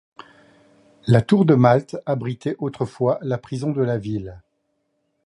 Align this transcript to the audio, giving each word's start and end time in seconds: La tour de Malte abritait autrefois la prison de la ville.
La 1.05 1.21
tour 1.21 1.45
de 1.45 1.53
Malte 1.53 1.99
abritait 2.07 2.55
autrefois 2.57 3.19
la 3.21 3.37
prison 3.37 3.69
de 3.71 3.83
la 3.83 3.99
ville. 3.99 4.41